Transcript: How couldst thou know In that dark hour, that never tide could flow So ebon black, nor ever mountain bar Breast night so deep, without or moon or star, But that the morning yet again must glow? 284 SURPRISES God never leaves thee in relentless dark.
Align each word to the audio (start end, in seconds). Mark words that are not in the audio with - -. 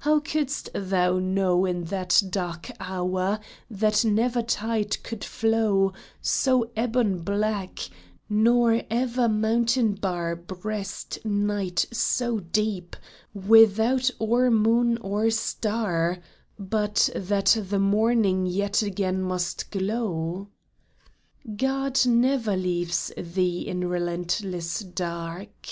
How 0.00 0.18
couldst 0.18 0.68
thou 0.74 1.20
know 1.20 1.64
In 1.64 1.84
that 1.84 2.20
dark 2.28 2.72
hour, 2.80 3.38
that 3.70 4.04
never 4.04 4.42
tide 4.42 5.00
could 5.04 5.22
flow 5.22 5.92
So 6.20 6.72
ebon 6.76 7.20
black, 7.20 7.78
nor 8.28 8.82
ever 8.90 9.28
mountain 9.28 9.92
bar 9.94 10.34
Breast 10.34 11.24
night 11.24 11.86
so 11.92 12.40
deep, 12.40 12.96
without 13.32 14.10
or 14.18 14.50
moon 14.50 14.98
or 15.02 15.30
star, 15.30 16.18
But 16.58 17.08
that 17.14 17.56
the 17.68 17.78
morning 17.78 18.46
yet 18.46 18.82
again 18.82 19.22
must 19.22 19.70
glow? 19.70 20.48
284 21.44 21.44
SURPRISES 21.46 21.56
God 21.56 22.12
never 22.20 22.56
leaves 22.56 23.12
thee 23.16 23.60
in 23.68 23.88
relentless 23.88 24.80
dark. 24.80 25.68